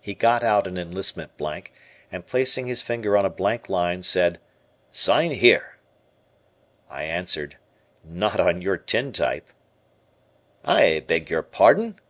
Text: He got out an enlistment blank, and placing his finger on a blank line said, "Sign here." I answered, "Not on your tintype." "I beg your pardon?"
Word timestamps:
He 0.00 0.14
got 0.14 0.42
out 0.42 0.66
an 0.66 0.76
enlistment 0.76 1.36
blank, 1.36 1.72
and 2.10 2.26
placing 2.26 2.66
his 2.66 2.82
finger 2.82 3.16
on 3.16 3.24
a 3.24 3.30
blank 3.30 3.68
line 3.68 4.02
said, 4.02 4.40
"Sign 4.90 5.30
here." 5.30 5.78
I 6.90 7.04
answered, 7.04 7.58
"Not 8.02 8.40
on 8.40 8.60
your 8.60 8.76
tintype." 8.76 9.46
"I 10.64 11.04
beg 11.06 11.30
your 11.30 11.42
pardon?" 11.42 12.00